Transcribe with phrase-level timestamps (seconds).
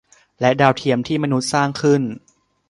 [0.41, 2.01] และดาวเทียมที่มนุษย์สร้างขึ้น